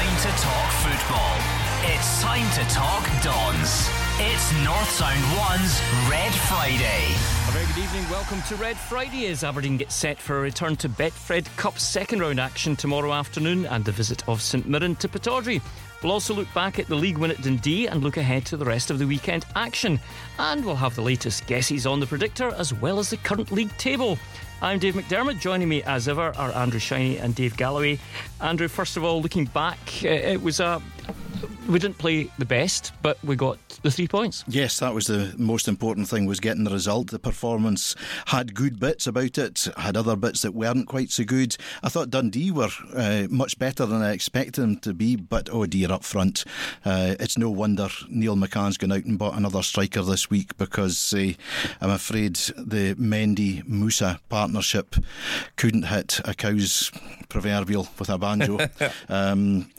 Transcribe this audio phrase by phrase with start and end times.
[0.00, 1.36] time to talk football.
[1.94, 3.90] It's time to talk Dons.
[4.18, 7.04] It's North Sound 1's Red Friday.
[7.48, 8.08] A very good evening.
[8.10, 12.20] Welcome to Red Friday as Aberdeen gets set for a return to Betfred Cup second
[12.20, 15.60] round action tomorrow afternoon and the visit of St Mirren to Pittodrie.
[16.02, 18.64] We'll also look back at the league win at Dundee and look ahead to the
[18.64, 20.00] rest of the weekend action.
[20.38, 23.76] And we'll have the latest guesses on the predictor as well as the current league
[23.76, 24.18] table.
[24.62, 25.40] I'm Dave McDermott.
[25.40, 27.98] Joining me as ever are Andrew Shiny and Dave Galloway.
[28.42, 30.82] Andrew, first of all, looking back, uh, it was a
[31.68, 34.44] we didn't play the best, but we got the three points.
[34.48, 37.10] Yes, that was the most important thing was getting the result.
[37.10, 37.94] The performance
[38.26, 41.56] had good bits about it, had other bits that weren't quite so good.
[41.82, 45.66] I thought Dundee were uh, much better than I expected them to be, but oh
[45.66, 46.44] dear, up front,
[46.84, 51.14] uh, it's no wonder Neil McCann's gone out and bought another striker this week because
[51.14, 51.32] uh,
[51.80, 54.96] I'm afraid the Mendy Musa partnership
[55.56, 56.90] couldn't hit a cow's
[57.28, 58.58] proverbial with a banjo.
[59.08, 59.70] um,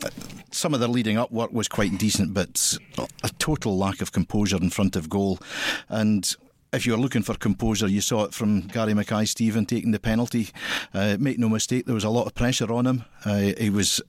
[0.52, 2.78] some of the leading up work was quite decent, but
[3.24, 5.40] a total lack of composure in front of goal.
[5.90, 6.36] And
[6.74, 10.50] if you're looking for composure, you saw it from Gary Mackay Steven taking the penalty.
[10.94, 13.06] Uh, make no mistake, there was a lot of pressure on him.
[13.26, 14.02] Uh, he was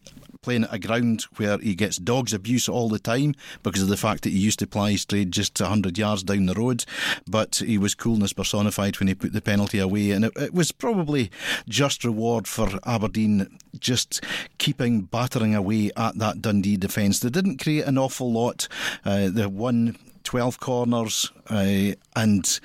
[0.42, 3.96] playing at a ground where he gets dogs abuse all the time because of the
[3.96, 6.84] fact that he used to ply his trade just 100 yards down the road.
[7.28, 10.10] But he was coolness personified when he put the penalty away.
[10.10, 11.30] And it, it was probably
[11.68, 14.20] just reward for Aberdeen just
[14.58, 17.20] keeping battering away at that Dundee defence.
[17.20, 18.66] They didn't create an awful lot.
[19.04, 22.60] Uh, they won 12 corners uh, and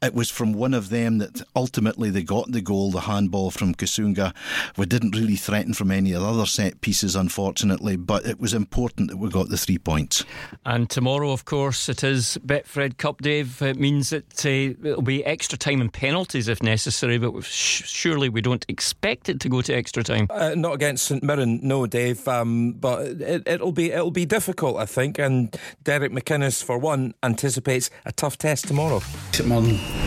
[0.00, 3.74] it was from one of them that ultimately they got the goal, the handball from
[3.74, 4.32] Kusunga.
[4.76, 8.54] We didn't really threaten from any of the other set pieces, unfortunately, but it was
[8.54, 10.24] important that we got the three points.
[10.64, 13.60] And tomorrow, of course, it is Betfred Cup, Dave.
[13.60, 18.28] It means that uh, it'll be extra time and penalties if necessary, but sh- surely
[18.28, 20.28] we don't expect it to go to extra time.
[20.30, 22.26] Uh, not against St Mirren, no, Dave.
[22.28, 25.18] Um, but it, will be it'll be difficult, I think.
[25.18, 29.00] And Derek McInnes, for one, anticipates a tough test tomorrow.
[29.32, 29.97] St Mirren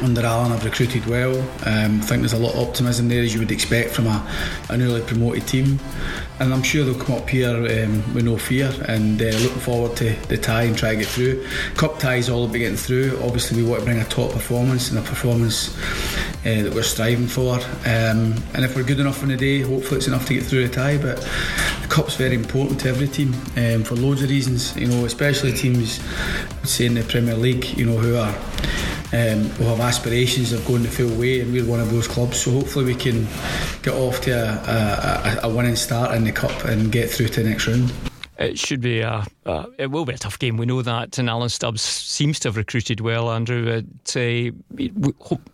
[0.00, 1.36] under Alan have recruited well.
[1.66, 4.26] Um, I think there's a lot of optimism there as you would expect from a,
[4.68, 5.78] a newly promoted team.
[6.38, 9.96] And I'm sure they'll come up here um, with no fear and uh, looking forward
[9.96, 11.44] to the tie and try to get through.
[11.74, 13.18] Cup tie is all about getting through.
[13.22, 15.76] Obviously, we want to bring a top performance and a performance
[16.46, 17.54] uh, that we're striving for.
[17.54, 20.68] Um, and if we're good enough on the day, hopefully it's enough to get through
[20.68, 20.96] the tie.
[20.96, 21.16] But
[21.82, 24.76] the cup's very important to every team um, for loads of reasons.
[24.76, 26.00] You know, especially teams,
[26.62, 28.34] say in the Premier League, you know, who are
[29.12, 32.40] um, have aspirations of going the full way, and we're one of those clubs.
[32.40, 33.26] So hopefully we can
[33.82, 37.42] get off to a, a, a winning start in the cup and get through to
[37.42, 37.92] the next round.
[38.38, 40.56] It should be a, uh, it will be a tough game.
[40.56, 43.68] We know that, and Alan Stubbs seems to have recruited well, Andrew.
[43.68, 44.50] Uh,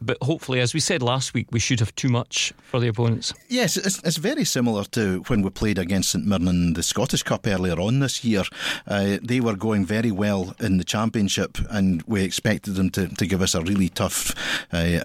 [0.02, 3.32] but hopefully, as we said last week, we should have too much for the opponents.
[3.48, 7.22] Yes, it's, it's very similar to when we played against St Mirren in the Scottish
[7.22, 8.42] Cup earlier on this year.
[8.86, 13.26] Uh, they were going very well in the Championship, and we expected them to, to
[13.26, 14.34] give us a really tough
[14.72, 15.00] uh,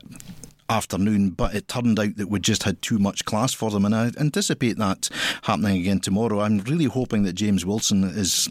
[0.70, 3.96] afternoon, but it turned out that we just had too much class for them, and
[3.96, 5.10] I anticipate that
[5.44, 6.42] happening again tomorrow.
[6.42, 8.50] I'm really hoping that James Wilson is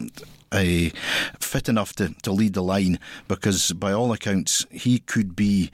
[0.51, 5.71] fit enough to, to lead the line because, by all accounts, he could be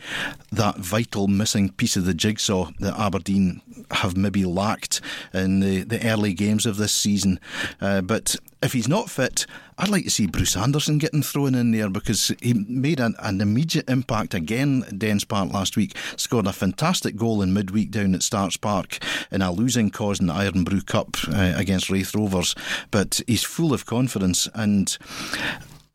[0.51, 5.01] that vital missing piece of the jigsaw that Aberdeen have maybe lacked
[5.33, 7.39] in the, the early games of this season.
[7.79, 9.45] Uh, but if he's not fit,
[9.77, 13.41] I'd like to see Bruce Anderson getting thrown in there because he made an, an
[13.41, 15.97] immediate impact again at Dens Park last week.
[16.15, 18.97] Scored a fantastic goal in midweek down at Starks Park
[19.31, 22.55] in a losing cause in the Irn-Bru Cup uh, against Raith Rovers.
[22.89, 24.64] But he's full of confidence and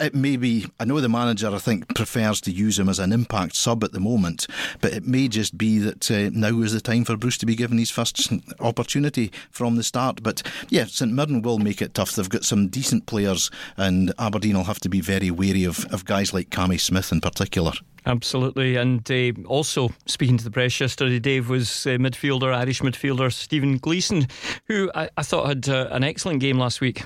[0.00, 3.12] it may be, I know the manager, I think, prefers to use him as an
[3.12, 4.46] impact sub at the moment,
[4.80, 7.54] but it may just be that uh, now is the time for Bruce to be
[7.54, 10.22] given his first opportunity from the start.
[10.22, 12.12] But yeah, St Mirren will make it tough.
[12.12, 16.06] They've got some decent players, and Aberdeen will have to be very wary of, of
[16.06, 17.72] guys like Cammy Smith in particular.
[18.06, 18.76] Absolutely.
[18.76, 23.76] And uh, also, speaking to the press yesterday, Dave was uh, midfielder, Irish midfielder Stephen
[23.76, 24.26] Gleeson,
[24.64, 27.04] who I, I thought had uh, an excellent game last week.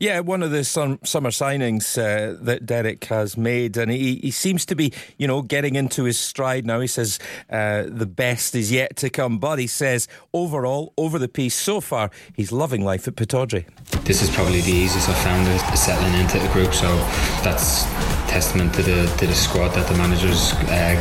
[0.00, 4.64] Yeah, one of the summer signings uh, that Derek has made, and he, he seems
[4.64, 6.80] to be, you know, getting into his stride now.
[6.80, 7.18] He says
[7.50, 11.82] uh, the best is yet to come, but he says overall, over the piece so
[11.82, 13.66] far, he's loving life at Pittodrie.
[14.04, 16.88] This is probably the easiest I've found it, settling into the group, so
[17.44, 17.84] that's
[18.30, 20.94] testament to the to the squad that the managers uh,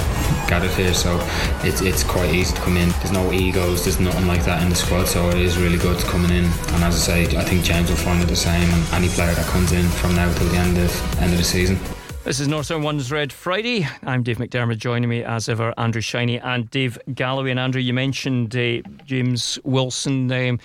[0.50, 0.94] gathered here.
[0.94, 1.20] So
[1.64, 2.90] it's it's quite easy to come in.
[3.00, 6.00] There's no egos, there's nothing like that in the squad, so it is really good
[6.10, 6.46] coming in.
[6.74, 8.68] And as I say, I think James will find it the same.
[8.74, 10.92] And any player that comes in from now till the end of
[11.22, 11.78] end of the season.
[12.24, 13.88] This is North Sound One's Red Friday.
[14.04, 14.78] I'm Dave McDermott.
[14.78, 17.52] Joining me as ever, Andrew Shiny and Dave Galloway.
[17.52, 20.60] And Andrew, you mentioned uh, James Wilson, um,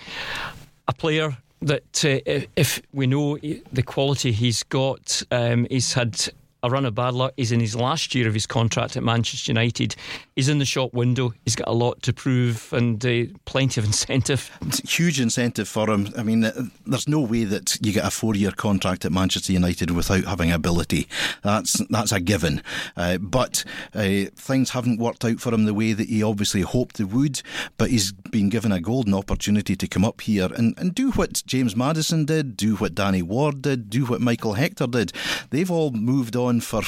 [0.87, 6.29] a player that uh, if we know the quality he's got, um, he's had
[6.65, 7.33] a run of bad luck.
[7.37, 9.95] He's in his last year of his contract at Manchester United.
[10.35, 11.33] He's in the shop window.
[11.43, 14.51] He's got a lot to prove and uh, plenty of incentive.
[14.87, 16.09] Huge incentive for him.
[16.17, 16.41] I mean,
[16.85, 21.07] there's no way that you get a four-year contract at Manchester United without having ability.
[21.43, 22.61] That's that's a given.
[22.97, 23.63] Uh, but
[23.93, 27.41] uh, things haven't worked out for him the way that he obviously hoped they would.
[27.77, 31.43] But he's been given a golden opportunity to come up here and, and do what
[31.45, 35.11] James Maddison did, do what Danny Ward did, do what Michael Hector did.
[35.49, 36.81] They've all moved on on for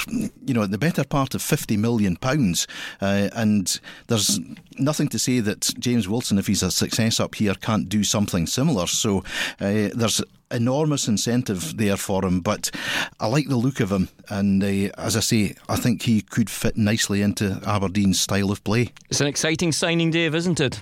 [0.46, 2.68] you know the better part of fifty million pounds,
[3.02, 4.40] uh, and there's
[4.78, 8.48] nothing to say that James Wilson, if he's a success up here, can't do something
[8.48, 8.88] similar.
[8.88, 9.24] So
[9.60, 12.72] uh, there's enormous incentive there for him, but
[13.20, 14.10] I like the look of him.
[14.30, 18.64] And uh, as I say, I think he could fit nicely into Aberdeen's style of
[18.64, 18.92] play.
[19.10, 20.82] It's an exciting signing, Dave, isn't it?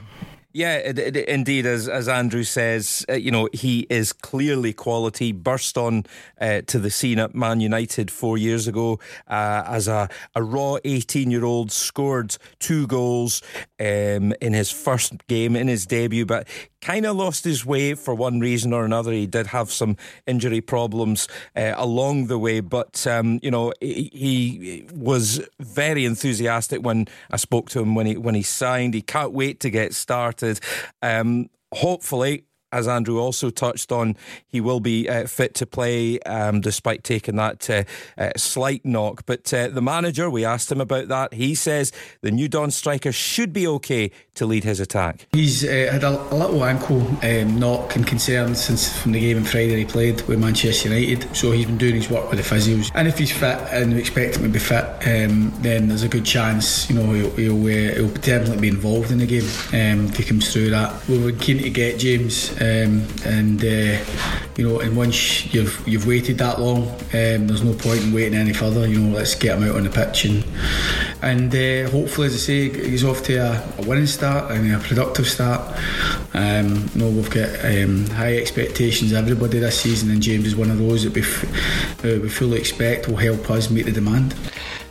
[0.55, 5.33] Yeah, it, it, indeed, as as Andrew says, uh, you know he is clearly quality.
[5.33, 6.05] Burst on
[6.39, 10.77] uh, to the scene at Man United four years ago uh, as a, a raw
[10.85, 13.41] eighteen year old, scored two goals
[13.81, 16.47] um, in his first game in his debut, but
[16.85, 19.11] kind of lost his way for one reason or another.
[19.11, 19.97] He did have some
[20.27, 26.83] injury problems uh, along the way, but um, you know he, he, was very enthusiastic
[26.83, 28.93] when I spoke to him when he when he signed.
[28.93, 30.59] He can't wait to get started.
[31.01, 34.17] Um, hopefully as Andrew also touched on,
[34.47, 37.83] he will be uh, fit to play um, despite taking that uh,
[38.17, 39.23] uh, slight knock.
[39.25, 41.33] But uh, the manager, we asked him about that.
[41.33, 45.27] He says the new Don striker should be okay to lead his attack.
[45.31, 49.37] He's uh, had a, a, little ankle um, knock and concern since from the game
[49.37, 51.33] on Friday he played with Manchester United.
[51.33, 52.91] So he's been doing his work with the physios.
[52.93, 56.09] And if he's fit and we expect him to be fit, um, then there's a
[56.09, 60.07] good chance, you know, he'll, he'll, uh, he'll definitely be involved in the game um,
[60.07, 61.07] if he comes through that.
[61.07, 64.03] We were keen to get James um, and uh,
[64.57, 68.37] you know, and once you've you've waited that long, um, there's no point in waiting
[68.37, 68.87] any further.
[68.87, 70.43] You know, let's get him out on the pitch and
[71.21, 74.79] and uh, hopefully, as I say, he's off to a, a winning start and a
[74.79, 75.61] productive start.
[76.33, 80.69] Um, you know, we've got um, high expectations everybody this season, and James is one
[80.69, 84.35] of those that we, f- uh, we fully expect will help us meet the demand.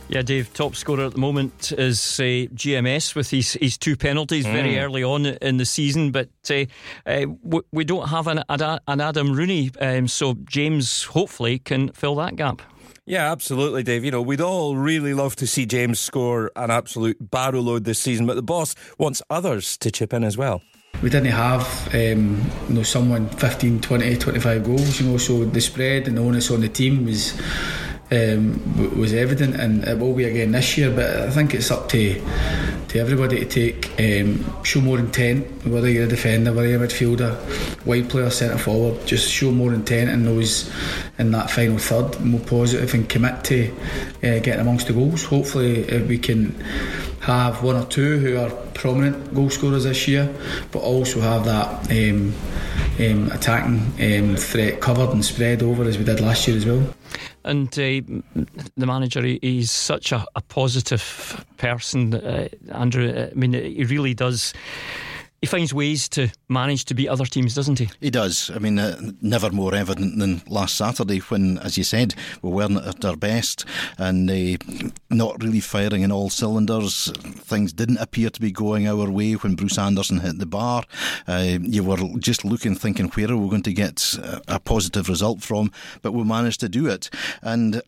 [0.07, 4.45] Yeah, Dave, top scorer at the moment is uh, GMS with his, his two penalties
[4.45, 4.51] mm.
[4.53, 6.11] very early on in the season.
[6.11, 6.65] But uh,
[7.07, 7.25] uh,
[7.71, 12.61] we don't have an, an Adam Rooney, um, so James hopefully can fill that gap.
[13.07, 14.05] Yeah, absolutely, Dave.
[14.05, 17.99] You know, we'd all really love to see James score an absolute barrow load this
[17.99, 20.61] season, but the boss wants others to chip in as well
[21.01, 25.59] we didn't have um, you know someone 15 20 25 goals you know so the
[25.59, 27.33] spread and the onus on the team was
[28.11, 30.91] um, was evident, and it will be again this year.
[30.91, 32.21] But I think it's up to
[32.89, 35.47] to everybody to take um, show more intent.
[35.65, 39.73] Whether you're a defender, whether you're a midfielder, wide player, centre forward, just show more
[39.73, 40.71] intent in those
[41.17, 43.71] in that final third, more positive, and commit to
[44.17, 45.23] uh, getting amongst the goals.
[45.23, 46.55] Hopefully, if we can
[47.21, 50.31] have one or two who are prominent goal scorers this year,
[50.71, 52.33] but also have that um,
[52.99, 56.87] um, attacking um, threat covered and spread over as we did last year as well.
[57.45, 58.01] And uh,
[58.75, 63.29] the manager, he's such a, a positive person, uh, Andrew.
[63.31, 64.51] I mean, he really does
[65.41, 67.89] he finds ways to manage to beat other teams, doesn't he?
[67.99, 68.49] He does.
[68.53, 72.77] I mean, uh, never more evident than last Saturday when, as you said, we weren't
[72.77, 73.65] at our best
[73.97, 74.57] and uh,
[75.09, 77.11] not really firing in all cylinders.
[77.21, 80.83] Things didn't appear to be going our way when Bruce Anderson hit the bar.
[81.27, 84.17] Uh, you were just looking, thinking, where are we going to get
[84.47, 85.71] a positive result from?
[86.01, 87.09] But we managed to do it.
[87.41, 87.81] And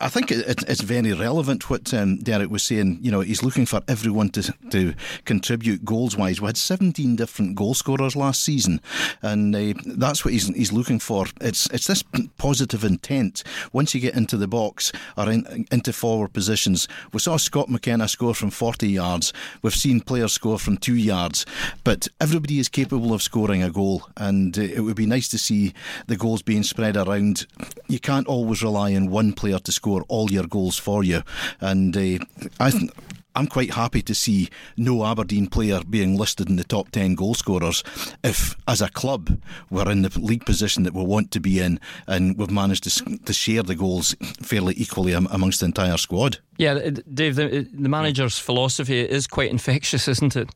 [0.00, 3.00] I think it, it's very relevant what um, Derek was saying.
[3.02, 6.40] You know, he's looking for everyone to to contribute goals wise.
[6.40, 8.80] We had 17 different goal scorers last season,
[9.22, 11.26] and uh, that's what he's he's looking for.
[11.40, 12.04] It's it's this
[12.36, 13.42] positive intent.
[13.72, 18.06] Once you get into the box or in, into forward positions, we saw Scott McKenna
[18.06, 19.32] score from 40 yards.
[19.62, 21.44] We've seen players score from two yards,
[21.82, 25.38] but everybody is capable of scoring a goal, and uh, it would be nice to
[25.38, 25.74] see
[26.06, 27.48] the goals being spread around.
[27.88, 31.22] You can't always rely on one player to score score all your goals for you.
[31.60, 32.24] And uh,
[32.60, 32.70] I.
[32.70, 32.90] Th-
[33.34, 37.34] I'm quite happy to see no Aberdeen player being listed in the top 10 goal
[37.34, 37.84] scorers
[38.24, 39.40] if, as a club,
[39.70, 41.78] we're in the league position that we want to be in
[42.08, 46.38] and we've managed to, to share the goals fairly equally amongst the entire squad.
[46.56, 50.48] Yeah, Dave, the, the manager's philosophy is quite infectious, isn't it?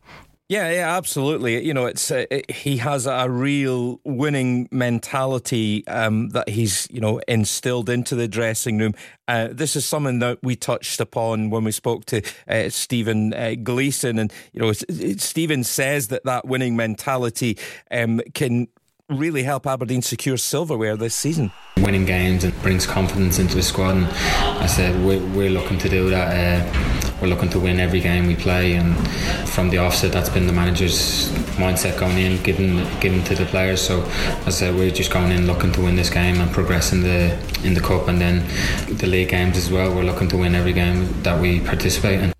[0.52, 1.64] Yeah, yeah, absolutely.
[1.64, 7.00] You know, it's uh, it, he has a real winning mentality um, that he's you
[7.00, 8.92] know instilled into the dressing room.
[9.26, 13.54] Uh, this is something that we touched upon when we spoke to uh, Stephen uh,
[13.62, 17.56] Gleeson, and you know, Stephen says that that winning mentality
[17.90, 18.68] um, can
[19.08, 21.50] really help Aberdeen secure silverware this season.
[21.78, 25.88] Winning games and brings confidence into the squad, and I said we're, we're looking to
[25.88, 27.01] do that.
[27.22, 28.96] We're looking to win every game we play, and
[29.48, 33.80] from the offset, that's been the manager's mindset going in, given given to the players.
[33.80, 36.92] So, as I said, we're just going in looking to win this game and progress
[36.92, 38.44] in the in the cup, and then
[38.96, 39.94] the league games as well.
[39.94, 42.32] We're looking to win every game that we participate in.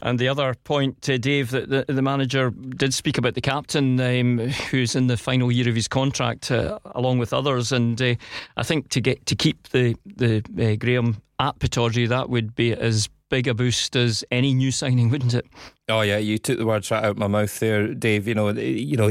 [0.00, 4.00] And the other point, uh, Dave, that the, the, manager did speak about the captain,
[4.00, 4.38] um,
[4.70, 7.70] who's in the final year of his contract, uh, along with others.
[7.70, 8.14] And uh,
[8.56, 12.72] I think to get to keep the the uh, Graeme at Pittodrie, that would be
[12.72, 15.46] as big a boost as any new signing, wouldn't it?
[15.88, 18.28] Oh yeah, you took the words right out of my mouth there, Dave.
[18.28, 19.10] You know, you know,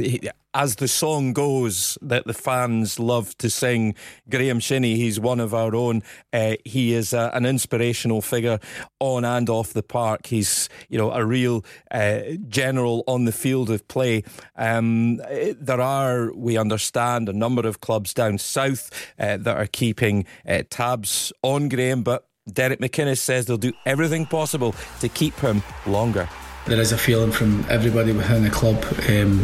[0.53, 3.95] as the song goes that the fans love to sing,
[4.29, 6.03] Graeme Shinnie, he's one of our own.
[6.31, 8.59] Uh, he is a, an inspirational figure
[8.99, 10.27] on and off the park.
[10.27, 14.23] He's, you know, a real uh, general on the field of play.
[14.55, 20.25] Um, there are, we understand, a number of clubs down south uh, that are keeping
[20.47, 25.63] uh, tabs on Graeme, but Derek McInnes says they'll do everything possible to keep him
[25.85, 26.27] longer.
[26.67, 29.43] There is a feeling from everybody within the club um,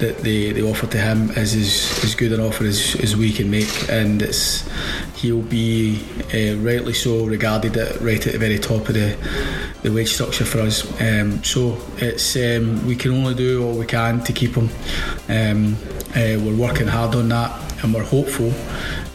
[0.00, 3.32] that the, the offer to him is as, as good an offer as, as we
[3.32, 4.68] can make, and it's
[5.14, 6.02] he'll be
[6.34, 9.16] uh, rightly so regarded at right at the very top of the,
[9.82, 10.84] the wage structure for us.
[11.00, 14.70] Um, so it's um, we can only do all we can to keep him.
[15.28, 15.76] Um,
[16.16, 18.52] uh, we're working hard on that, and we're hopeful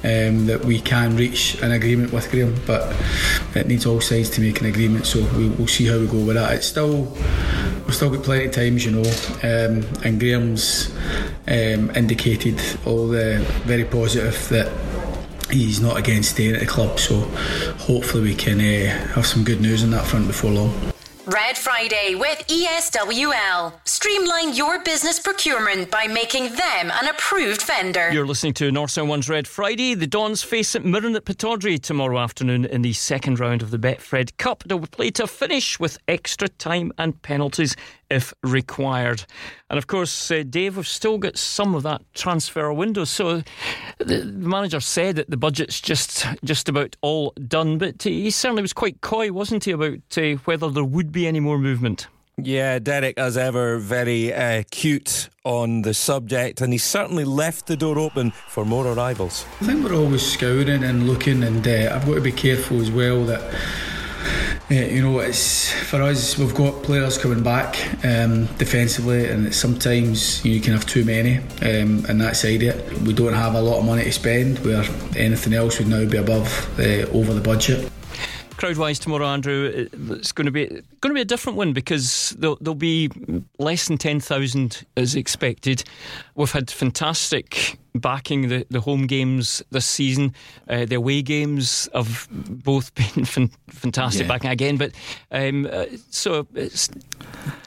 [0.06, 2.96] um, that we can reach an agreement with Graeme, but
[3.56, 5.08] it needs all sides to make an agreement.
[5.08, 6.54] So we, will see how we go with that.
[6.54, 7.06] It's still
[7.86, 9.10] we've still got plenty of time, you know,
[9.42, 10.94] um, and Graeme's
[11.48, 14.72] um, indicated all the very positive that
[15.52, 17.00] he's not against staying at the club.
[17.00, 17.22] So
[17.80, 20.95] hopefully we can uh, have some good news on that front before long.
[21.28, 23.74] Red Friday with ESWL.
[23.84, 28.12] Streamline your business procurement by making them an approved vendor.
[28.14, 29.96] You're listening to North Sound One's Red Friday.
[29.96, 33.80] The Dons face St Mirren at Pittodrie tomorrow afternoon in the second round of the
[33.80, 34.64] Betfred Cup.
[34.68, 37.76] They'll play to finish with extra time and penalties
[38.10, 39.26] if required.
[39.70, 43.04] And of course, uh, Dave, we've still got some of that transfer window.
[43.04, 43.44] So
[43.98, 48.74] the, manager said that the budget's just just about all done, but he certainly was
[48.74, 52.08] quite coy, wasn't he, about uh, whether there would be any more movement?
[52.38, 57.78] Yeah, Derek, as ever, very uh, cute on the subject, and he certainly left the
[57.78, 59.46] door open for more arrivals.
[59.62, 62.92] I think we're always scouring and looking, and uh, I've got to be careful as
[62.92, 63.42] well that
[64.70, 66.38] you know, it's for us.
[66.38, 72.06] We've got players coming back um, defensively, and sometimes you, can have too many, um,
[72.10, 73.00] and that side it.
[73.02, 74.84] We don't have a lot of money to spend, where
[75.16, 77.92] anything else would now be above uh, over the budget
[78.58, 82.36] crowd wise tomorrow, Andrew, it's going to be going to be a different one because
[82.40, 83.10] there'll, there'll be
[83.60, 85.84] less than ten thousand as expected.
[86.36, 90.34] We've had fantastic backing the, the home games this season.
[90.68, 94.28] Uh, the away games have both been fan- fantastic yeah.
[94.28, 94.92] backing again, but
[95.32, 96.90] um, uh, so it's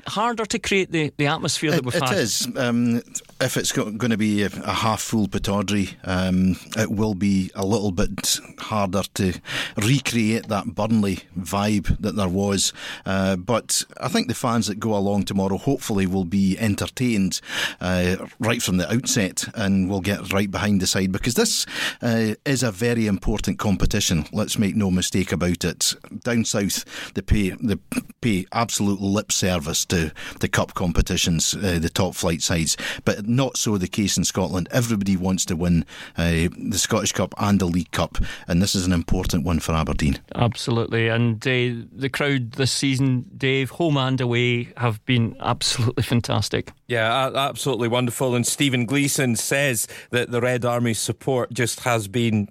[0.08, 2.12] harder to create the, the atmosphere that we've it had.
[2.12, 2.48] It is.
[2.56, 3.02] Um,
[3.40, 7.92] if it's going to be a, half full Pittodrie, um, it will be a little
[7.92, 9.40] bit harder to
[9.76, 12.72] recreate that Burnley vibe that there was.
[13.06, 17.40] Uh, but I think the fans that go along tomorrow hopefully will be entertained
[17.80, 21.66] uh, right from the outset and will get right behind the side because this
[22.02, 24.26] uh, is a very important competition.
[24.32, 25.94] Let's make no mistake about it.
[26.24, 26.84] Down south,
[27.14, 27.76] they pay they
[28.20, 29.97] pay absolute lip service to
[30.40, 34.68] the cup competitions, uh, the top flight sides, but not so the case in Scotland.
[34.70, 35.84] Everybody wants to win
[36.16, 39.72] uh, the Scottish Cup and the League Cup, and this is an important one for
[39.72, 40.18] Aberdeen.
[40.34, 46.72] Absolutely, and uh, the crowd this season, Dave, home and away, have been absolutely fantastic.
[46.86, 48.34] Yeah, absolutely wonderful.
[48.34, 52.48] And Stephen Gleeson says that the Red Army support just has been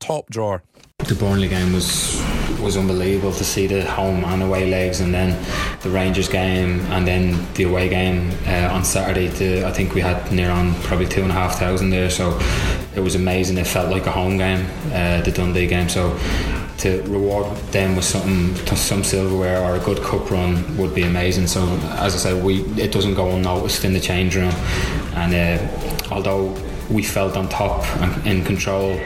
[0.00, 0.62] top drawer.
[0.98, 2.20] The Burnley game was
[2.66, 5.30] was unbelievable to see the home and away legs, and then
[5.82, 9.28] the Rangers game, and then the away game uh, on Saturday.
[9.38, 12.38] To, I think we had near on probably two and a half thousand there, so
[12.96, 13.56] it was amazing.
[13.56, 15.88] It felt like a home game, uh, the Dundee game.
[15.88, 16.18] So
[16.78, 21.46] to reward them with something, some silverware or a good cup run would be amazing.
[21.46, 21.62] So
[22.04, 24.54] as I said, we it doesn't go unnoticed in the change room,
[25.14, 26.52] and uh, although
[26.90, 28.98] we felt on top and in control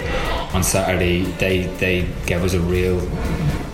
[0.52, 3.00] on Saturday, they they gave us a real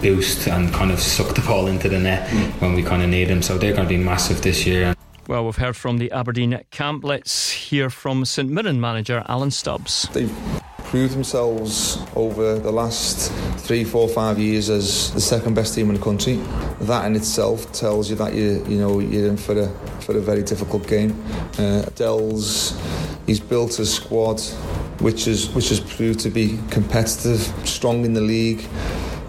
[0.06, 2.60] boost and kind of sucked the ball into the net mm.
[2.60, 3.42] when we kind of need them.
[3.42, 4.94] So they're going to be massive this year.
[5.26, 7.02] Well, we've heard from the Aberdeen camp.
[7.02, 10.08] Let's hear from St Mirren manager Alan Stubbs.
[10.12, 10.32] They've
[10.84, 13.32] proved themselves over the last
[13.66, 16.36] three, four, five years as the second best team in the country.
[16.82, 19.68] That in itself tells you that you you know you're in for a
[20.02, 21.20] for a very difficult game.
[21.58, 22.80] Uh, Dell's
[23.26, 24.40] he's built a squad
[25.00, 28.64] which is which has proved to be competitive, strong in the league.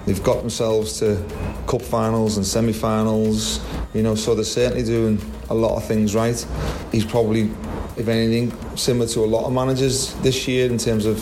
[0.08, 1.22] They've got themselves to
[1.68, 3.60] cup finals and semi-finals,
[3.94, 6.48] you know, so they're certainly doing a lot of things right.
[6.94, 7.52] He's probably,
[7.98, 11.20] if anything, similar to a lot of managers this year in terms of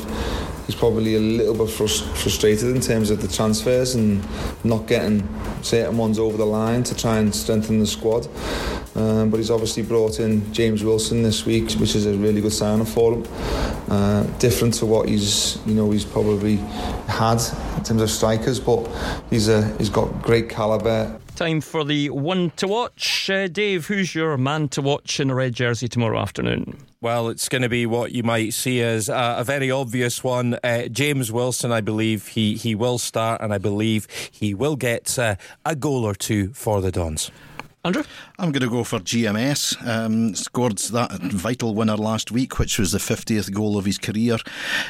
[0.68, 4.24] he's probably a little bit frustrated in terms of the transfers and
[4.64, 5.28] not getting
[5.64, 8.28] certain ones over the line to try and strengthen the squad.
[8.96, 12.54] Um, but he's obviously brought in James Wilson this week, which is a really good
[12.54, 13.26] signing for him.
[13.90, 16.58] Uh, different to what he's, you know, he's probably
[17.08, 17.42] had
[17.86, 18.86] terms of strikers, but
[19.30, 21.20] he's a, he's got great calibre.
[21.36, 23.30] Time for the one to watch.
[23.30, 26.78] Uh, Dave, who's your man to watch in a red jersey tomorrow afternoon?
[27.02, 30.58] Well, it's going to be what you might see as a, a very obvious one.
[30.64, 35.20] Uh, James Wilson, I believe he, he will start, and I believe he will get
[35.20, 37.32] uh, a goal or two for the Dons.
[37.86, 38.04] Andrew?
[38.40, 39.78] I'm going to go for GMS.
[39.88, 44.38] Um, scored that vital winner last week, which was the 50th goal of his career.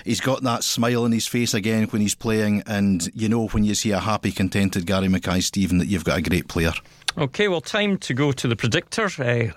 [0.05, 3.65] He's got that smile on his face again when he's playing, and you know when
[3.65, 6.71] you see a happy, contented Gary Mackay Steven that you've got a great player.
[7.17, 9.09] Okay, well, time to go to the predictor.
[9.17, 9.51] Uh,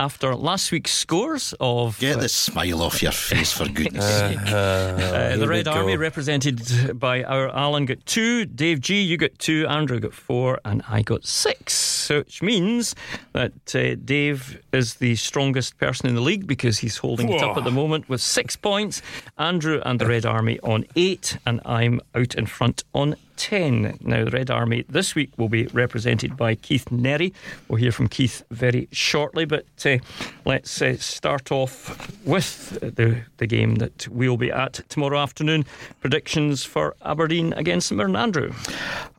[0.00, 1.98] after last week's scores of.
[1.98, 4.38] Get the smile off your face, for goodness sake.
[4.46, 8.46] Uh, uh, the Red Army, represented by our Alan, got two.
[8.46, 9.66] Dave G, you got two.
[9.68, 10.58] Andrew got four.
[10.64, 11.74] And I got six.
[11.74, 12.94] So, Which means
[13.32, 17.36] that uh, Dave is the strongest person in the league because he's holding Whoa.
[17.36, 19.02] it up at the moment with six points.
[19.36, 21.36] Andrew and the Red Army on eight.
[21.44, 23.96] And I'm out in front on 10.
[24.02, 27.32] Now, the Red Army this week will be represented by Keith Nerry.
[27.68, 29.96] We'll hear from Keith very shortly, but uh,
[30.44, 35.64] let's uh, start off with the, the game that we'll be at tomorrow afternoon.
[36.00, 38.52] Predictions for Aberdeen against St Andrew.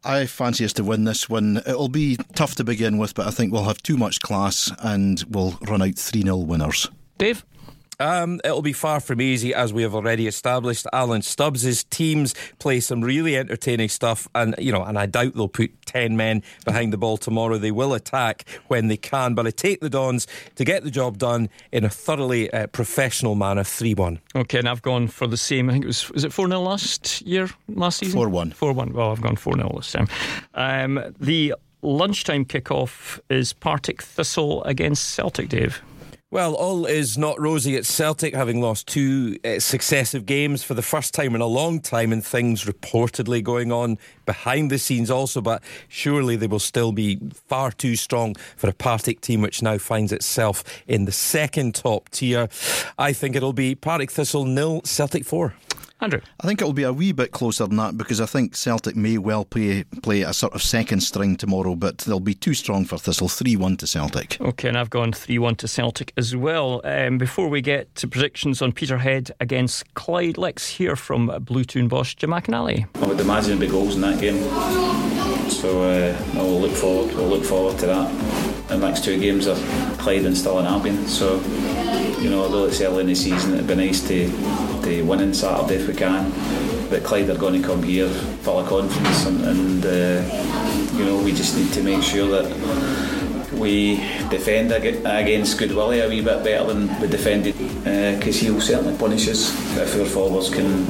[0.04, 1.58] I fancy us to win this one.
[1.66, 5.24] It'll be tough to begin with, but I think we'll have too much class and
[5.32, 6.88] we'll run out 3 0 winners.
[7.18, 7.44] Dave?
[8.02, 10.88] Um, it'll be far from easy, as we have already established.
[10.92, 15.48] Alan Stubbs' teams play some really entertaining stuff, and you know, and I doubt they'll
[15.48, 17.60] put ten men behind the ball tomorrow.
[17.60, 20.26] They will attack when they can, but I take the Dons
[20.56, 23.64] to get the job done in a thoroughly uh, professional manner.
[23.64, 24.20] Three-one.
[24.36, 25.70] Okay, and I've gone for the same.
[25.70, 28.14] I think it was was it four 0 last year, last season.
[28.14, 28.52] Four one.
[28.52, 28.94] Four one.
[28.94, 30.08] Well, I've gone four 0 this time.
[30.56, 35.50] Um, the lunchtime kickoff is Partick Thistle against Celtic.
[35.50, 35.84] Dave.
[36.34, 40.82] Well, all is not rosy at Celtic, having lost two uh, successive games for the
[40.82, 45.42] first time in a long time, and things reportedly going on behind the scenes also.
[45.42, 49.78] But surely they will still be far too strong for a Partick team which now
[49.78, 52.48] finds itself in the second top tier.
[52.98, 55.54] I think it'll be Partick Thistle nil, Celtic four.
[56.02, 56.22] Andrew?
[56.40, 59.18] I think it'll be a wee bit closer than that because I think Celtic may
[59.18, 62.98] well play play a sort of second string tomorrow, but they'll be too strong for
[62.98, 63.30] Thistle.
[63.30, 64.40] 3 1 to Celtic.
[64.42, 66.82] Okay, and I've gone 3 1 to Celtic as well.
[66.84, 72.14] Um, before we get to predictions on Peterhead against Clyde, let's hear from Bluetoon boss
[72.14, 72.88] Jim McInally.
[72.96, 74.42] I would imagine big goals in that game.
[75.50, 77.14] So uh, we'll look forward.
[77.16, 78.68] We'll look forward to that.
[78.68, 79.58] The next two games are
[79.98, 81.06] Clyde and Stirling Albion.
[81.08, 81.40] So
[82.22, 84.30] you know, although it's early in the season, it'd be nice to,
[84.84, 86.32] to win on Saturday if we can.
[86.90, 88.08] But Clyde are going to come here
[88.44, 93.52] full of confidence, and, and uh, you know, we just need to make sure that
[93.54, 93.98] we
[94.30, 99.28] defend against Goodwillie a wee bit better than we defended, because uh, he'll certainly punish
[99.28, 100.86] us if our forwards can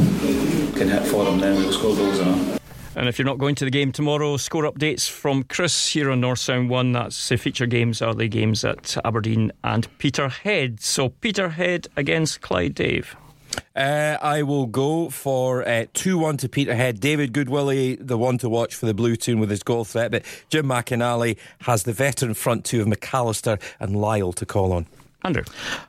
[0.74, 1.40] can hit for him.
[1.40, 2.61] Then we'll score goals enough.
[2.96, 6.20] And if you're not going to the game tomorrow, score updates from Chris here on
[6.20, 6.92] North Sound 1.
[6.92, 10.82] That's the feature games are the games at Aberdeen and Peterhead.
[10.82, 13.16] So Peterhead against Clyde Dave.
[13.76, 17.00] Uh, I will go for uh, 2 1 to Peterhead.
[17.00, 20.66] David Goodwillie, the one to watch for the Bluetoon with his goal threat, but Jim
[20.66, 24.86] McInally has the veteran front two of McAllister and Lyle to call on.
[25.24, 25.44] Andrew.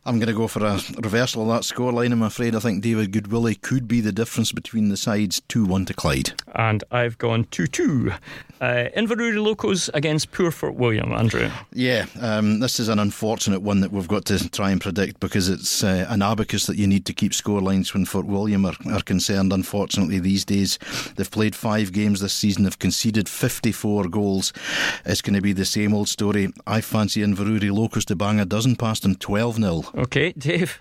[0.05, 2.55] I'm going to go for a reversal of that scoreline, I'm afraid.
[2.55, 6.33] I think David Goodwillie could be the difference between the sides 2 1 to Clyde.
[6.55, 8.13] And I've gone 2 2.
[8.63, 11.51] Uh, Inverurie Locos against Poor Fort William, Andrew.
[11.73, 15.49] Yeah, um, this is an unfortunate one that we've got to try and predict because
[15.49, 18.77] it's uh, an abacus that you need to keep score lines when Fort William are,
[18.93, 20.79] are concerned, unfortunately, these days.
[21.17, 24.53] They've played five games this season, they've conceded 54 goals.
[25.05, 26.53] It's going to be the same old story.
[26.65, 29.85] I fancy Inverurie Locos to bang a dozen past them 12 0.
[29.97, 30.81] Okay, Dave.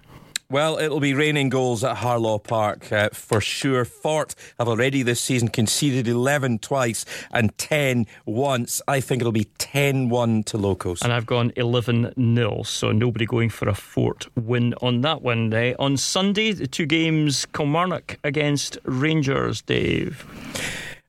[0.51, 3.85] Well, it'll be raining goals at Harlaw Park uh, for sure.
[3.85, 8.81] Fort have already this season conceded 11 twice and 10 once.
[8.85, 11.03] I think it'll be 10 1 to Locos.
[11.03, 15.53] And I've gone 11 0, so nobody going for a Fort win on that one.
[15.53, 20.25] Uh, on Sunday, the two games Kilmarnock against Rangers, Dave.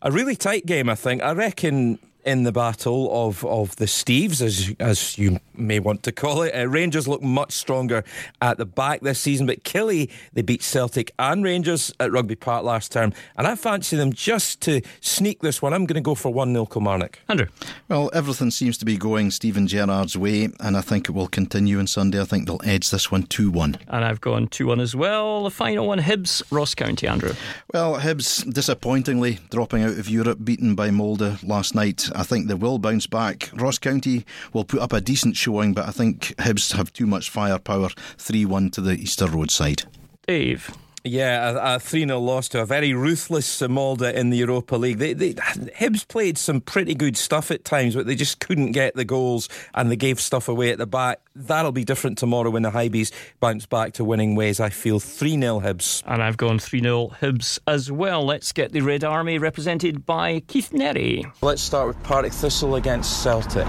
[0.03, 1.21] A really tight game, I think.
[1.21, 6.13] I reckon in the battle of, of the Steves, as as you may want to
[6.13, 6.55] call it.
[6.55, 8.05] Uh, Rangers look much stronger
[8.41, 12.65] at the back this season, but Killie they beat Celtic and Rangers at Rugby Park
[12.65, 15.73] last term, and I fancy them just to sneak this one.
[15.73, 17.19] I'm going to go for one 0 Kilmarnock.
[17.29, 17.47] Andrew,
[17.89, 21.79] well, everything seems to be going Steven Gerrard's way, and I think it will continue
[21.79, 22.21] on Sunday.
[22.21, 25.45] I think they'll edge this one two one, and I've gone two one as well.
[25.45, 27.07] The final one, Hibs Ross County.
[27.07, 27.35] Andrew,
[27.73, 32.11] well, Hibs disappointingly dropping out of Europe, beaten by Molde last night.
[32.15, 33.51] I think they will bounce back.
[33.55, 37.31] Ross County will put up a decent showing, but I think Hibs have too much
[37.31, 37.91] firepower.
[38.19, 39.85] 3 1 to the Easter Road side.
[40.27, 40.71] Dave.
[41.05, 44.99] Yeah, a 3 0 loss to a very ruthless Molde in the Europa League.
[44.99, 48.95] They, they, Hibs played some pretty good stuff at times, but they just couldn't get
[48.95, 51.21] the goals and they gave stuff away at the back.
[51.35, 53.11] That'll be different tomorrow when the Hibees
[53.41, 54.61] bounce back to winning ways.
[54.61, 56.05] I feel 3 0 Hibs.
[56.07, 58.25] And I've gone 3 0 Hibs as well.
[58.25, 61.31] Let's get the Red Army represented by Keith Nerry.
[61.43, 63.67] Let's start with Partick Thistle against Celtic.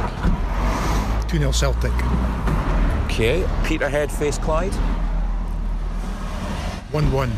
[1.29, 1.93] 2 0 Celtic.
[3.05, 5.02] Okay, Peterhead face Clyde.
[6.93, 7.31] 1 1.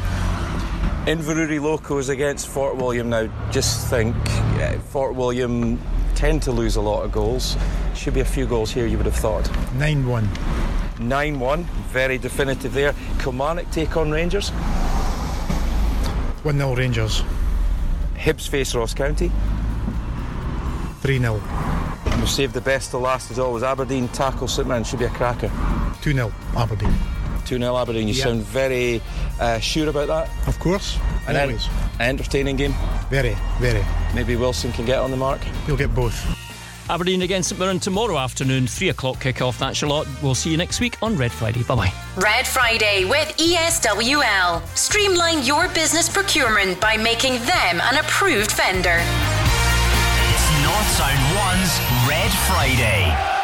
[1.08, 3.30] Inverurie Locos against Fort William now.
[3.52, 4.14] Just think,
[4.60, 5.80] uh, Fort William
[6.14, 7.56] tend to lose a lot of goals.
[7.96, 9.50] Should be a few goals here, you would have thought.
[9.76, 10.30] 9 1.
[11.00, 12.94] 9 1, very definitive there.
[13.20, 14.50] Kilmarnock take on Rangers.
[16.44, 17.24] 1 0 Rangers.
[18.16, 19.32] Hibs face Ross County.
[21.00, 21.42] 3 0.
[22.18, 23.64] We'll save the best to last as always.
[23.64, 25.50] Aberdeen tackle St should be a cracker.
[26.02, 27.15] 2 0 Aberdeen.
[27.46, 28.08] 2 0 Aberdeen.
[28.08, 28.24] You yep.
[28.24, 29.02] sound very
[29.40, 30.48] uh, sure about that?
[30.48, 30.98] Of course.
[31.28, 31.68] An always.
[32.00, 32.74] entertaining game?
[33.10, 33.84] Very, very.
[34.14, 35.42] Maybe Wilson can get on the mark?
[35.66, 36.16] He'll get both.
[36.88, 39.58] Aberdeen against St Mirren tomorrow afternoon, 3 o'clock kick-off.
[39.58, 40.08] That's your lot.
[40.22, 41.64] We'll see you next week on Red Friday.
[41.64, 41.92] Bye-bye.
[42.18, 44.66] Red Friday with ESWL.
[44.78, 49.00] Streamline your business procurement by making them an approved vendor.
[50.30, 53.35] It's North Sound 1's Red Friday.